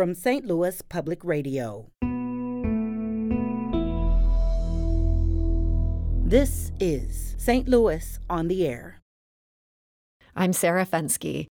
[0.00, 0.46] from St.
[0.46, 1.90] Louis Public Radio.
[6.24, 7.68] This is St.
[7.68, 9.02] Louis on the Air.
[10.34, 11.48] I'm Sarah Fenske.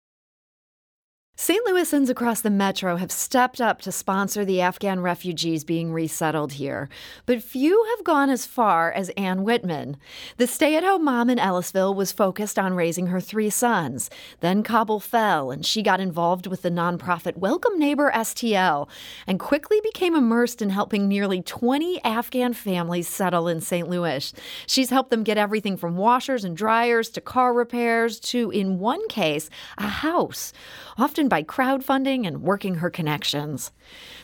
[1.38, 1.68] St.
[1.68, 6.88] Louisans across the metro have stepped up to sponsor the Afghan refugees being resettled here,
[7.26, 9.98] but few have gone as far as Ann Whitman.
[10.38, 14.10] The stay at home mom in Ellisville was focused on raising her three sons.
[14.40, 18.88] Then Kabul fell, and she got involved with the nonprofit Welcome Neighbor STL
[19.28, 23.90] and quickly became immersed in helping nearly 20 Afghan families settle in St.
[23.90, 24.34] Louis.
[24.68, 29.06] She's helped them get everything from washers and dryers to car repairs to, in one
[29.10, 30.54] case, a house.
[30.98, 33.72] Often by crowdfunding and working her connections.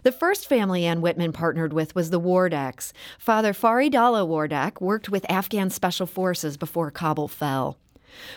[0.04, 2.91] The first family Ann Whitman partnered with was the Wardeks.
[3.20, 7.77] Father Faridallah Wardek worked with Afghan Special Forces before Kabul fell.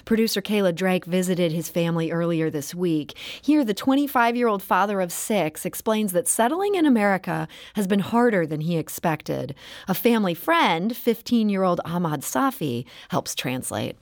[0.05, 3.17] Producer Kayla Drake visited his family earlier this week.
[3.43, 8.01] Here, the 25 year old father of six explains that settling in America has been
[8.01, 9.55] harder than he expected.
[9.89, 13.97] A family friend, 15 year old Ahmad Safi, helps translate.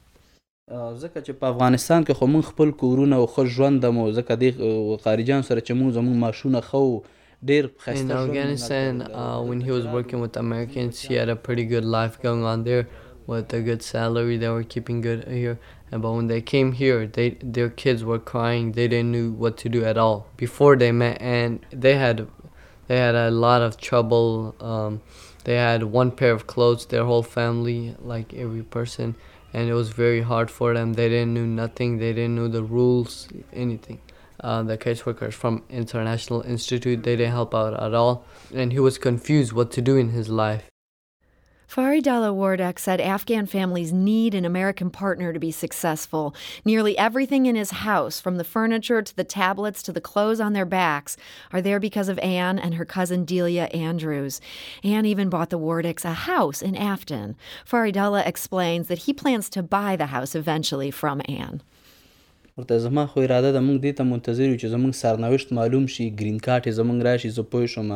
[1.03, 4.43] ځکه چې په افغانستان کې خو مونږ خپل کورونه او ښه ژوند مو ځکه د
[5.03, 6.81] خارجان سره چې مونږ زمونږ معاشونه خو
[7.49, 11.85] ډیر In Afghanistan, uh, when he was working with Americans, he had a pretty good
[11.97, 12.87] life going on there
[13.27, 14.37] with a good salary.
[14.37, 15.59] They were keeping good here.
[15.91, 18.71] And but when they came here, they their kids were crying.
[18.71, 22.27] They didn't know what to do at all before they met, and they had
[22.87, 24.55] they had a lot of trouble.
[24.59, 25.01] Um,
[25.44, 26.86] they had one pair of clothes.
[26.86, 29.16] Their whole family, like every person
[29.52, 30.94] and it was very hard for them.
[30.94, 31.98] They didn't know nothing.
[31.98, 34.00] They didn't know the rules, anything.
[34.40, 38.98] Uh, the caseworkers from International Institute, they didn't help out at all, and he was
[38.98, 40.71] confused what to do in his life.
[41.72, 46.34] Faridallah Wardek said Afghan families need an American partner to be successful.
[46.66, 50.52] Nearly everything in his house, from the furniture to the tablets to the clothes on
[50.52, 51.16] their backs,
[51.50, 54.38] are there because of Ann and her cousin Delia Andrews.
[54.84, 57.36] Ann even bought the Wardeks a house in Afton.
[57.64, 61.62] Faridallah explains that he plans to buy the house eventually from Ann.
[62.57, 66.05] ورته زما خو اراده ده موږ دې ته منتظر یو چې زموږ سرنوشت معلوم شي
[66.21, 67.91] ګرین کارت یې زموږ راشي زه پوه شم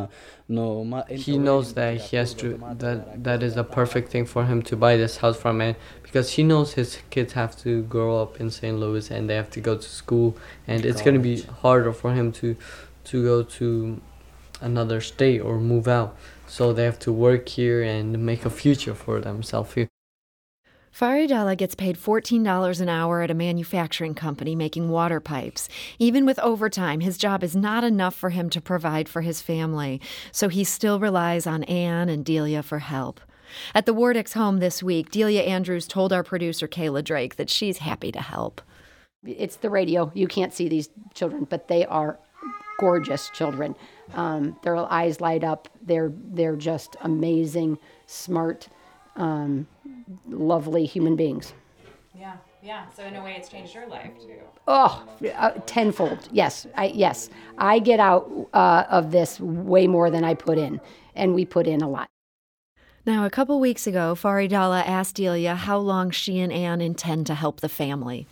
[0.57, 2.52] نو ما he knows that he has to
[2.84, 5.69] that that is a perfect thing for him to buy this house from me
[6.03, 8.78] because he knows his kids have to grow up in St.
[8.84, 10.29] Louis and they have to go to school
[10.68, 12.56] and it's going to be harder for him to
[13.09, 13.68] to go to
[14.69, 16.16] another state or move out
[16.57, 19.90] so they have to work here and make a future for themselves here
[20.99, 25.69] Faridallah gets paid $14 an hour at a manufacturing company making water pipes.
[25.99, 30.01] Even with overtime, his job is not enough for him to provide for his family,
[30.33, 33.21] so he still relies on Ann and Delia for help.
[33.75, 37.78] At the Wardek's home this week, Delia Andrews told our producer Kayla Drake that she's
[37.78, 38.63] happy to help.
[39.23, 40.11] It's the radio.
[40.15, 42.19] You can't see these children, but they are
[42.81, 43.77] gorgeous children.
[44.15, 45.69] Um, their eyes light up.
[45.83, 48.69] They're they're just amazing, smart.
[49.17, 49.67] Um,
[50.28, 51.53] lovely human beings.
[52.15, 52.89] Yeah, yeah.
[52.91, 54.41] So in a way, it's changed your life too.
[54.67, 55.05] Oh,
[55.37, 56.28] uh, tenfold.
[56.33, 60.81] Yes, I yes, I get out uh, of this way more than I put in,
[61.15, 62.09] and we put in a lot.
[63.05, 67.34] Now, a couple weeks ago, Faridallah asked Delia how long she and Anne intend to
[67.34, 68.27] help the family.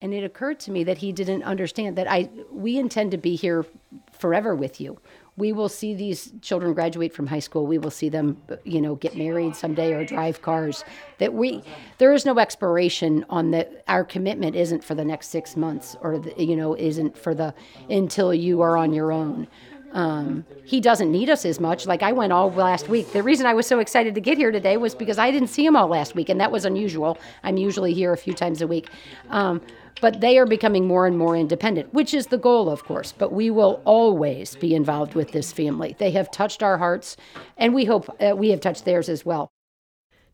[0.00, 3.34] And it occurred to me that he didn't understand that I we intend to be
[3.34, 3.66] here
[4.12, 4.98] forever with you
[5.40, 7.66] we will see these children graduate from high school.
[7.66, 10.84] We will see them, you know, get married someday or drive cars.
[11.18, 11.62] That we,
[11.98, 13.82] there is no expiration on that.
[13.88, 17.54] Our commitment isn't for the next six months, or the, you know, isn't for the
[17.88, 19.48] until you are on your own.
[19.92, 21.86] Um, he doesn't need us as much.
[21.86, 23.12] Like I went all last week.
[23.12, 25.64] The reason I was so excited to get here today was because I didn't see
[25.64, 27.18] him all last week, and that was unusual.
[27.42, 28.88] I'm usually here a few times a week.
[29.30, 29.60] Um,
[30.00, 33.12] but they are becoming more and more independent, which is the goal, of course.
[33.12, 35.96] But we will always be involved with this family.
[35.98, 37.16] They have touched our hearts,
[37.56, 39.50] and we hope uh, we have touched theirs as well.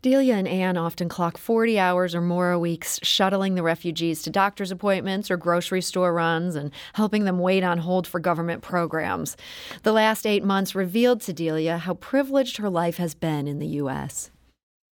[0.06, 4.30] Delia and Ann often clock 40 hours or more a week shuttling the refugees to
[4.30, 9.36] doctor's appointments or grocery store runs and helping them wait on hold for government programs.
[9.82, 13.66] The last eight months revealed to Delia how privileged her life has been in the
[13.82, 14.30] U.S.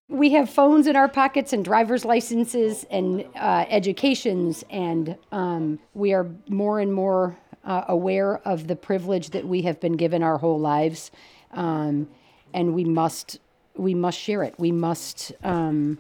[0.09, 6.13] We have phones in our pockets and driver's licenses and uh, educations, and um, we
[6.13, 10.39] are more and more uh, aware of the privilege that we have been given our
[10.39, 11.13] whole lives,
[11.53, 12.09] um,
[12.53, 13.39] and we must
[13.77, 14.55] we must share it.
[14.59, 15.99] We must um,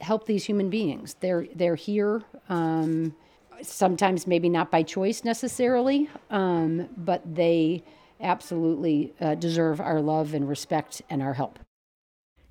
[0.00, 1.16] help these human beings.
[1.20, 2.22] They're they're here.
[2.48, 3.14] Um,
[3.62, 7.82] sometimes maybe not by choice necessarily, um, but they
[8.20, 11.58] absolutely uh, deserve our love and respect and our help.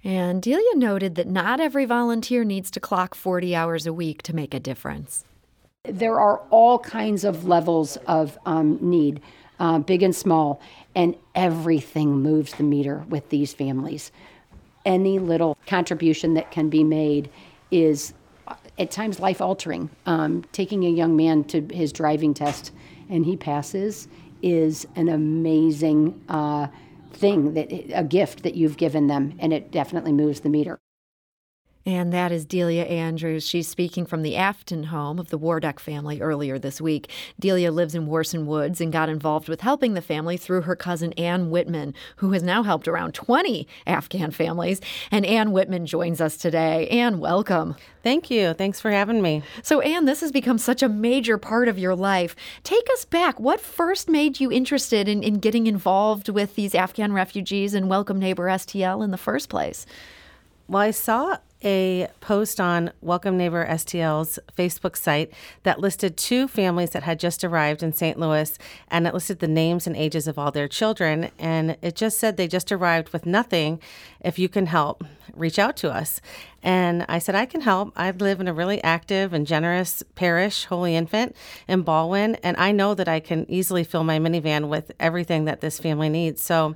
[0.03, 4.35] And Delia noted that not every volunteer needs to clock 40 hours a week to
[4.35, 5.25] make a difference.
[5.83, 9.21] There are all kinds of levels of um, need.
[9.59, 10.61] Uh, big and small,
[10.95, 14.11] and everything moves the meter with these families.
[14.85, 17.29] Any little contribution that can be made
[17.71, 18.13] is
[18.47, 19.89] uh, at times life altering.
[20.05, 22.71] Um, taking a young man to his driving test
[23.09, 24.07] and he passes
[24.41, 26.67] is an amazing uh,
[27.11, 30.79] thing that a gift that you've given them, and it definitely moves the meter.
[31.89, 33.47] And that is Delia Andrews.
[33.47, 37.09] She's speaking from the Afton home of the Wardeck family earlier this week.
[37.39, 41.13] Delia lives in Warson Woods and got involved with helping the family through her cousin
[41.13, 44.79] Ann Whitman, who has now helped around 20 Afghan families.
[45.09, 46.87] And Ann Whitman joins us today.
[46.89, 47.75] Ann, welcome.
[48.03, 48.53] Thank you.
[48.53, 49.41] Thanks for having me.
[49.63, 52.35] So, Ann, this has become such a major part of your life.
[52.63, 53.39] Take us back.
[53.39, 58.19] What first made you interested in, in getting involved with these Afghan refugees and Welcome
[58.19, 59.87] Neighbor STL in the first place?
[60.67, 65.31] Well, I saw a post on Welcome Neighbor STL's Facebook site
[65.63, 68.17] that listed two families that had just arrived in St.
[68.17, 68.57] Louis
[68.87, 71.31] and it listed the names and ages of all their children.
[71.37, 73.81] And it just said they just arrived with nothing.
[74.21, 75.03] If you can help,
[75.35, 76.21] reach out to us.
[76.63, 77.93] And I said, I can help.
[77.95, 81.35] I live in a really active and generous parish, Holy Infant,
[81.67, 82.37] in Ballwin.
[82.43, 86.09] And I know that I can easily fill my minivan with everything that this family
[86.09, 86.41] needs.
[86.41, 86.75] So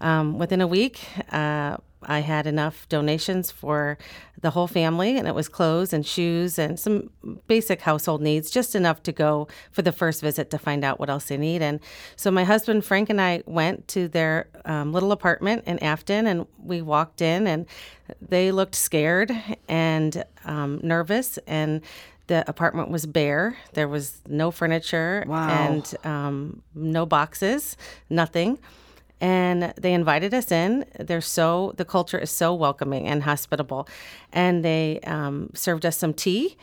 [0.00, 1.00] um, within a week,
[1.32, 3.98] uh, I had enough donations for
[4.40, 7.10] the whole family, and it was clothes and shoes and some
[7.46, 11.10] basic household needs, just enough to go for the first visit to find out what
[11.10, 11.62] else they need.
[11.62, 11.80] And
[12.14, 16.46] so my husband Frank and I went to their um, little apartment in Afton, and
[16.62, 17.66] we walked in, and
[18.20, 19.32] they looked scared
[19.68, 21.80] and um, nervous, and
[22.28, 23.56] the apartment was bare.
[23.72, 25.48] There was no furniture wow.
[25.48, 27.76] and um, no boxes,
[28.10, 28.58] nothing
[29.20, 30.84] and they invited us in.
[30.98, 33.88] They're so the culture is so welcoming and hospitable,
[34.32, 36.56] and they um, served us some tea.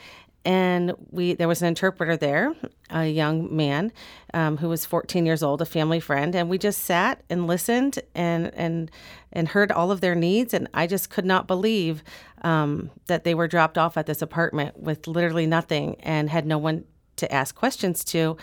[0.45, 2.53] And we there was an interpreter there,
[2.89, 3.93] a young man
[4.33, 7.99] um, who was 14 years old, a family friend, and we just sat and listened
[8.13, 8.91] and and
[9.31, 10.53] and heard all of their needs.
[10.53, 12.03] And I just could not believe
[12.41, 16.57] um, that they were dropped off at this apartment with literally nothing and had no
[16.57, 16.83] one
[17.15, 18.35] to ask questions to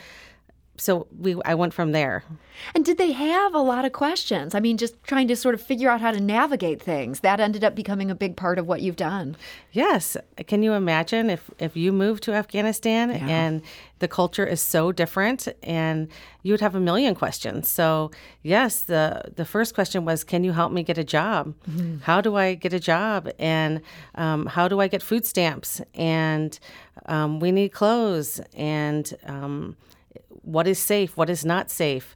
[0.81, 2.25] so we I went from there.
[2.75, 4.55] And did they have a lot of questions?
[4.55, 7.21] I mean, just trying to sort of figure out how to navigate things.
[7.21, 9.37] That ended up becoming a big part of what you've done.
[9.73, 10.17] Yes.
[10.47, 13.27] Can you imagine if if you moved to Afghanistan yeah.
[13.27, 13.63] and
[14.01, 16.09] the culture is so different and
[16.43, 17.69] you would have a million questions.
[17.69, 18.11] So,
[18.43, 21.55] yes, the the first question was can you help me get a job?
[21.71, 21.99] Mm-hmm.
[21.99, 23.81] How do I get a job and
[24.17, 25.81] um, how do I get food stamps?
[25.95, 26.59] And
[27.07, 29.77] um, we need clothes and um,
[30.43, 32.15] what is safe, what is not safe,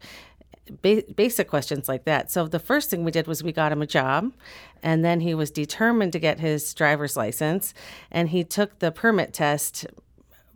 [0.82, 2.30] ba- basic questions like that.
[2.30, 4.32] So the first thing we did was we got him a job,
[4.82, 7.74] and then he was determined to get his driver's license,
[8.10, 9.86] and he took the permit test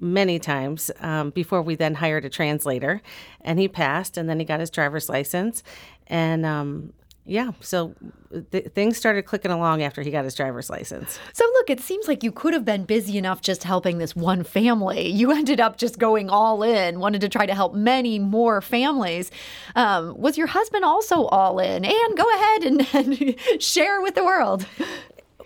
[0.01, 3.03] many times um, before we then hired a translator,
[3.41, 5.63] and he passed, and then he got his driver's license,
[6.07, 6.93] and um,
[7.29, 7.95] yeah, so
[8.51, 11.19] th- things started clicking along after he got his driver's license.
[11.35, 14.45] So, look, it seems like you could have been busy enough just helping this one
[14.45, 15.09] family.
[15.09, 19.31] You ended up just going all in, wanted to try to help many more families.
[19.77, 21.85] Um, was your husband also all in?
[21.85, 24.67] And go ahead and, and share with the world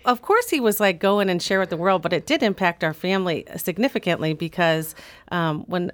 [0.05, 2.43] of course he was like go in and share with the world but it did
[2.43, 4.95] impact our family significantly because
[5.31, 5.91] um, when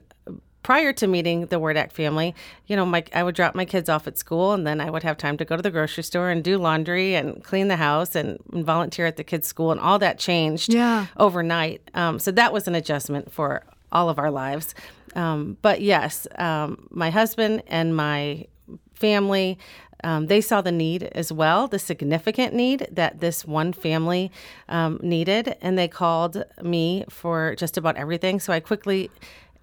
[0.64, 2.36] prior to meeting the Wardeck family,
[2.68, 5.04] you know, my I would drop my kids off at school and then I would
[5.04, 8.16] have time to go to the grocery store and do laundry and clean the house
[8.16, 11.08] and, and volunteer at the kids' school and all that changed yeah.
[11.18, 11.90] overnight.
[11.94, 14.76] Um, so that was an adjustment for all of our lives.
[15.16, 18.46] Um, but yes, um, my husband and my
[18.94, 19.58] family.
[20.02, 24.32] Um, they saw the need as well, the significant need that this one family
[24.70, 28.40] um, needed, and they called me for just about everything.
[28.40, 29.12] So I quickly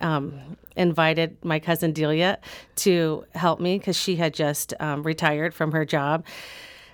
[0.00, 2.38] um, invited my cousin Delia
[2.76, 6.24] to help me because she had just um, retired from her job.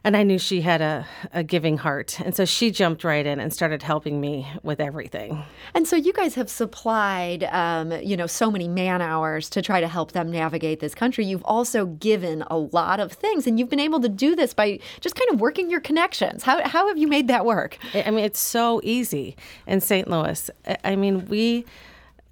[0.05, 2.19] And I knew she had a, a giving heart.
[2.21, 5.45] And so she jumped right in and started helping me with everything.
[5.75, 9.81] And so you guys have supplied, um, you know, so many man hours to try
[9.81, 11.25] to help them navigate this country.
[11.25, 14.81] You've also given a lot of things, and you've been able to do this by
[15.01, 16.43] just kind of working your connections.
[16.43, 17.79] How, how have you made that work?
[17.95, 19.37] I mean, it's so easy
[19.69, 20.11] in St.
[20.11, 20.51] Louis.
[20.83, 21.65] I mean, we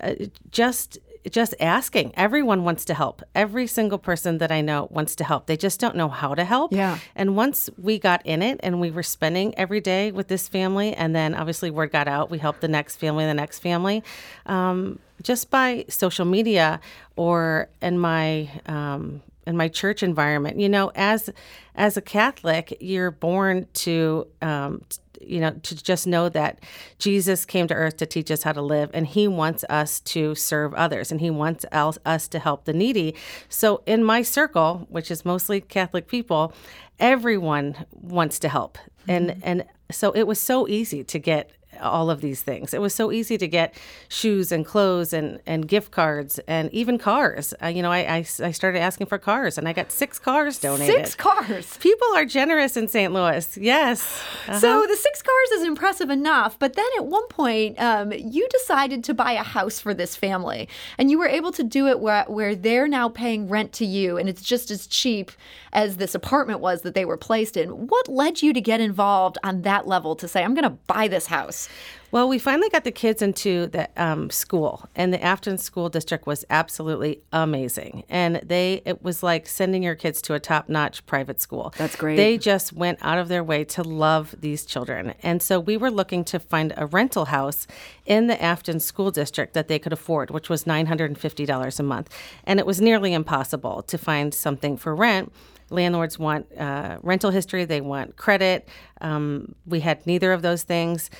[0.02, 0.14] uh,
[0.50, 0.98] just
[1.30, 2.12] just asking.
[2.16, 3.22] Everyone wants to help.
[3.34, 5.46] Every single person that I know wants to help.
[5.46, 6.72] They just don't know how to help.
[6.72, 6.98] Yeah.
[7.14, 10.94] And once we got in it and we were spending every day with this family,
[10.94, 14.02] and then obviously word got out, we helped the next family, the next family.
[14.46, 16.80] Um, just by social media
[17.16, 20.58] or in my um, in my church environment.
[20.58, 21.30] You know, as
[21.74, 24.82] as a Catholic, you're born to um,
[25.20, 26.60] you know to just know that
[26.98, 30.34] Jesus came to earth to teach us how to live, and He wants us to
[30.34, 33.14] serve others, and He wants us to help the needy.
[33.48, 36.52] So in my circle, which is mostly Catholic people,
[36.98, 38.78] everyone wants to help,
[39.08, 42.74] and and so it was so easy to get all of these things.
[42.74, 43.74] It was so easy to get
[44.08, 47.54] shoes and clothes and, and gift cards and even cars.
[47.62, 50.58] Uh, you know, I, I, I, started asking for cars and I got six cars
[50.58, 50.94] donated.
[50.94, 51.76] Six cars.
[51.78, 53.12] People are generous in St.
[53.12, 53.56] Louis.
[53.56, 54.22] Yes.
[54.46, 54.58] Uh-huh.
[54.58, 56.58] So the six cars is impressive enough.
[56.58, 60.68] But then at one point, um, you decided to buy a house for this family
[60.98, 64.18] and you were able to do it where, where they're now paying rent to you
[64.18, 65.32] and it's just as cheap
[65.72, 67.86] as this apartment was that they were placed in.
[67.86, 71.08] What led you to get involved on that level to say, I'm going to buy
[71.08, 71.68] this house?
[72.12, 76.26] Well, we finally got the kids into the um, school, and the Afton School District
[76.26, 78.02] was absolutely amazing.
[78.08, 81.72] And they, it was like sending your kids to a top-notch private school.
[81.78, 82.16] That's great.
[82.16, 85.90] They just went out of their way to love these children, and so we were
[85.90, 87.68] looking to find a rental house
[88.06, 91.46] in the Afton School District that they could afford, which was nine hundred and fifty
[91.46, 92.12] dollars a month,
[92.42, 95.32] and it was nearly impossible to find something for rent
[95.72, 98.68] landlords want uh, rental history, they want credit.
[99.00, 101.10] Um, we had neither of those things.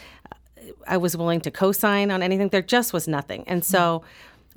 [0.87, 2.49] I was willing to co-sign on anything.
[2.49, 4.03] There just was nothing, and so.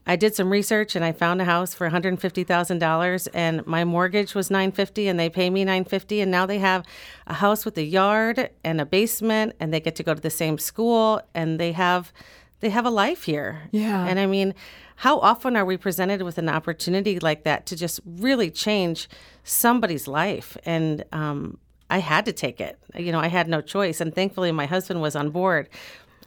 [0.06, 4.52] I did some research and I found a house for $150,000 and my mortgage was
[4.52, 6.84] 950 and they pay me 950 and now they have
[7.26, 10.30] a house with a yard and a basement and they get to go to the
[10.30, 12.12] same school and they have
[12.60, 13.64] they have a life here.
[13.72, 14.06] Yeah.
[14.06, 14.54] And I mean,
[14.96, 19.10] how often are we presented with an opportunity like that to just really change
[19.44, 20.56] somebody's life?
[20.66, 21.58] And um,
[21.94, 22.80] I had to take it.
[22.96, 24.02] You know, I had no choice.
[24.02, 25.70] And thankfully, my husband was on board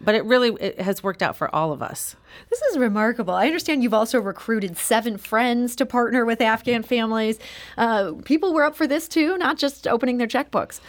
[0.00, 2.16] but it really it has worked out for all of us.
[2.50, 3.34] This is remarkable.
[3.34, 7.38] I understand you've also recruited seven friends to partner with Afghan families.
[7.78, 10.80] Uh, people were up for this too, not just opening their checkbooks.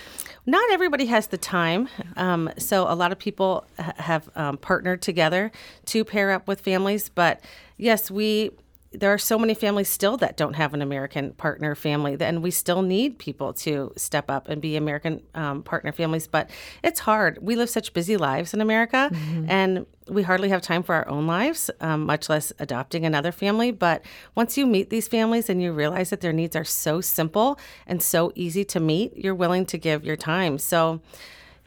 [0.46, 5.52] Not everybody has the time, um, so a lot of people have um, partnered together
[5.86, 7.10] to pair up with families.
[7.10, 7.42] But
[7.78, 8.52] yes, we
[8.92, 12.52] there are so many families still that don't have an American partner family, and we
[12.52, 16.28] still need people to step up and be American um, partner families.
[16.28, 16.50] But
[16.84, 17.40] it's hard.
[17.42, 19.50] We live such busy lives in America, mm-hmm.
[19.50, 23.72] and we hardly have time for our own lives, um, much less adopting another family.
[23.72, 27.60] But once you meet these families and you realize that their needs are so simple
[27.86, 30.58] and so easy to meet, you're willing to give your time.
[30.58, 31.02] So,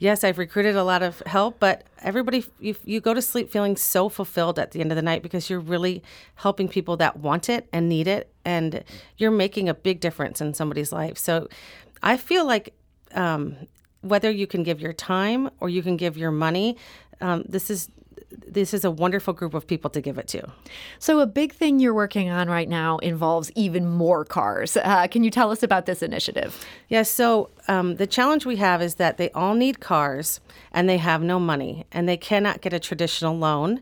[0.00, 3.76] yes, I've recruited a lot of help, but everybody, you, you go to sleep feeling
[3.76, 6.02] so fulfilled at the end of the night because you're really
[6.36, 8.82] helping people that want it and need it, and
[9.18, 11.16] you're making a big difference in somebody's life.
[11.16, 11.48] So
[12.02, 12.74] I feel like
[13.14, 13.56] um,
[14.00, 16.76] whether you can give your time or you can give your money,
[17.20, 17.90] um, this is
[18.30, 20.48] this is a wonderful group of people to give it to.
[20.98, 24.76] So, a big thing you're working on right now involves even more cars.
[24.76, 26.56] Uh, can you tell us about this initiative?
[26.88, 27.00] Yes.
[27.00, 30.40] Yeah, so, um, the challenge we have is that they all need cars
[30.72, 33.80] and they have no money and they cannot get a traditional loan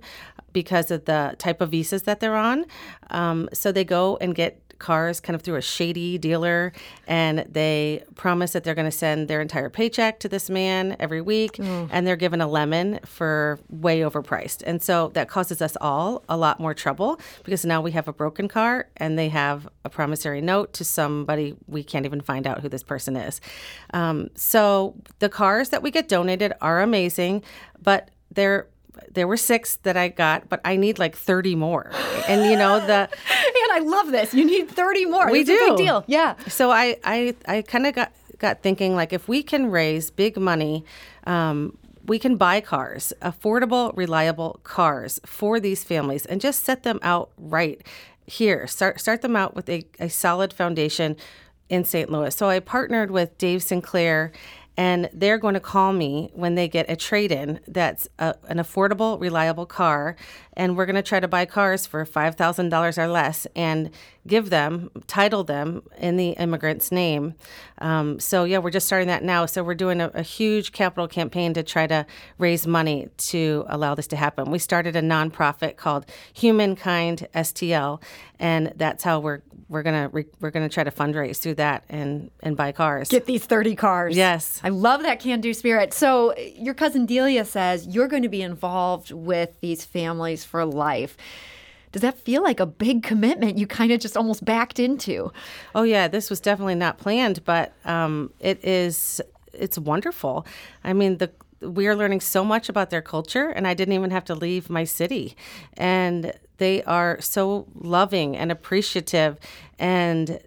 [0.52, 2.64] because of the type of visas that they're on.
[3.10, 6.72] Um, so, they go and get cars kind of through a shady dealer
[7.06, 11.20] and they promise that they're going to send their entire paycheck to this man every
[11.20, 11.88] week mm.
[11.90, 14.62] and they're given a lemon for way overpriced.
[14.66, 18.12] And so that causes us all a lot more trouble because now we have a
[18.12, 22.60] broken car and they have a promissory note to somebody we can't even find out
[22.60, 23.40] who this person is.
[23.94, 27.42] Um, so the cars that we get donated are amazing,
[27.80, 28.68] but they're
[29.12, 31.90] there were six that I got, but I need like 30 more.
[32.28, 33.08] And you know, the
[33.70, 34.32] And I love this.
[34.34, 35.30] You need 30 more.
[35.30, 35.68] We That's do.
[35.68, 36.04] big deal.
[36.06, 36.36] Yeah.
[36.48, 40.36] So I I, I kind of got got thinking like if we can raise big
[40.38, 40.84] money,
[41.26, 46.98] um, we can buy cars, affordable, reliable cars for these families and just set them
[47.02, 47.82] out right
[48.26, 48.66] here.
[48.66, 51.16] Start start them out with a, a solid foundation
[51.68, 52.10] in St.
[52.10, 52.34] Louis.
[52.34, 54.32] So I partnered with Dave Sinclair
[54.78, 58.58] and they're going to call me when they get a trade in that's a, an
[58.58, 60.14] affordable, reliable car.
[60.58, 63.90] And we're going to try to buy cars for $5,000 or less and
[64.26, 67.34] give them, title them in the immigrant's name.
[67.78, 69.46] Um, so, yeah, we're just starting that now.
[69.46, 72.04] So, we're doing a, a, huge capital campaign to try to
[72.36, 74.50] raise money to allow this to happen.
[74.50, 78.02] We started a nonprofit called Humankind STL,
[78.40, 82.30] and that's how we're we're gonna re- we're gonna try to fundraise through that and
[82.40, 83.08] and buy cars.
[83.08, 84.16] Get these thirty cars.
[84.16, 85.92] Yes, I love that can-do spirit.
[85.92, 91.16] So your cousin Delia says you're going to be involved with these families for life.
[91.92, 95.32] Does that feel like a big commitment you kind of just almost backed into?
[95.74, 99.20] Oh yeah, this was definitely not planned, but um, it is.
[99.52, 100.46] It's wonderful.
[100.84, 104.12] I mean the we are learning so much about their culture and i didn't even
[104.12, 105.34] have to leave my city
[105.76, 109.38] and they are so loving and appreciative
[109.76, 110.38] and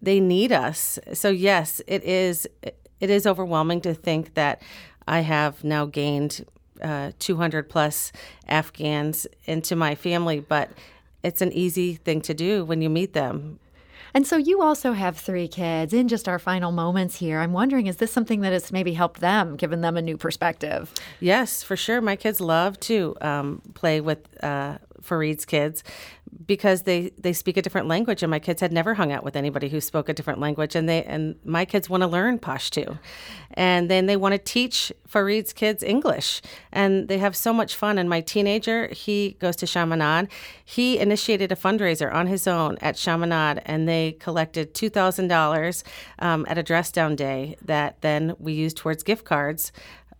[0.00, 0.98] they need us.
[1.12, 4.62] So yes, it is it is overwhelming to think that
[5.06, 6.44] I have now gained
[6.82, 8.12] uh, 200 plus
[8.46, 10.70] Afghans into my family, but
[11.22, 13.58] it's an easy thing to do when you meet them.
[14.14, 15.92] And so you also have three kids.
[15.92, 19.20] In just our final moments here, I'm wondering is this something that has maybe helped
[19.20, 20.92] them, given them a new perspective?
[21.20, 22.00] Yes, for sure.
[22.00, 25.84] My kids love to um, play with uh, Fareed's kids
[26.46, 29.36] because they they speak a different language and my kids had never hung out with
[29.36, 32.98] anybody who spoke a different language and they and my kids want to learn Pashto.
[33.54, 36.40] And then they want to teach Farid's kids English
[36.72, 37.98] and they have so much fun.
[37.98, 40.28] And my teenager he goes to Chaminade.
[40.64, 45.82] He initiated a fundraiser on his own at Chaminade and they collected $2,000
[46.18, 49.72] um, at a dress down day that then we used towards gift cards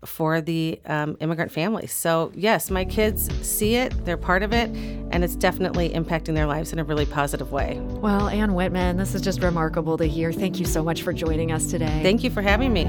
[0.05, 1.93] for the um, immigrant families.
[1.93, 4.71] So, yes, my kids see it, they're part of it,
[5.11, 7.79] and it's definitely impacting their lives in a really positive way.
[7.81, 10.33] Well, Ann Whitman, this is just remarkable to hear.
[10.33, 12.01] Thank you so much for joining us today.
[12.03, 12.85] Thank you for having me.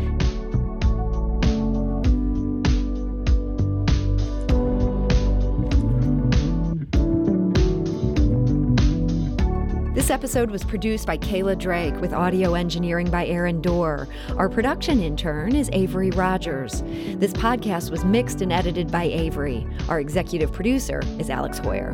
[10.10, 14.08] This episode was produced by Kayla Drake with audio engineering by Aaron Doerr.
[14.38, 16.82] Our production intern is Avery Rogers.
[16.82, 19.68] This podcast was mixed and edited by Avery.
[19.88, 21.94] Our executive producer is Alex Heuer.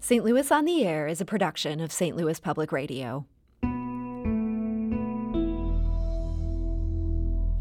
[0.00, 0.22] St.
[0.22, 2.14] Louis on the Air is a production of St.
[2.14, 3.24] Louis Public Radio.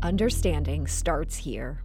[0.04, 1.85] Understanding starts here.